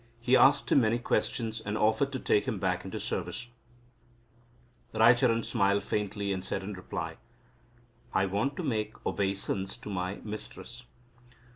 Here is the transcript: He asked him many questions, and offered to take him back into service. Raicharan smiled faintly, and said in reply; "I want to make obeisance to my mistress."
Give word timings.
He 0.19 0.35
asked 0.35 0.71
him 0.71 0.81
many 0.81 0.97
questions, 0.97 1.61
and 1.61 1.77
offered 1.77 2.11
to 2.13 2.19
take 2.19 2.45
him 2.47 2.57
back 2.57 2.83
into 2.83 2.99
service. 2.99 3.49
Raicharan 4.95 5.43
smiled 5.45 5.83
faintly, 5.83 6.33
and 6.33 6.43
said 6.43 6.63
in 6.63 6.73
reply; 6.73 7.17
"I 8.11 8.25
want 8.25 8.57
to 8.57 8.63
make 8.63 8.95
obeisance 9.05 9.77
to 9.77 9.91
my 9.91 10.15
mistress." 10.23 10.85